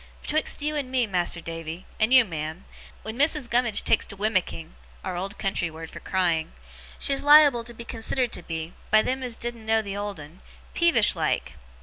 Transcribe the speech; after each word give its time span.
Betwixt 0.23 0.63
you 0.63 0.75
and 0.75 0.89
me, 0.91 1.05
Mas'r 1.05 1.43
Davy 1.43 1.85
and 1.99 2.11
you, 2.11 2.25
ma'am 2.25 2.65
wen 3.03 3.19
Mrs. 3.19 3.47
Gummidge 3.47 3.83
takes 3.83 4.03
to 4.07 4.15
wimicking,' 4.17 4.73
our 5.03 5.15
old 5.15 5.37
country 5.37 5.69
word 5.69 5.91
for 5.91 5.99
crying, 5.99 6.53
'she's 6.97 7.21
liable 7.21 7.63
to 7.63 7.73
be 7.75 7.85
considered 7.85 8.31
to 8.31 8.41
be, 8.41 8.73
by 8.89 9.03
them 9.03 9.21
as 9.21 9.35
didn't 9.35 9.63
know 9.63 9.83
the 9.83 9.95
old 9.95 10.19
'un, 10.19 10.41
peevish 10.73 11.15
like. 11.15 11.53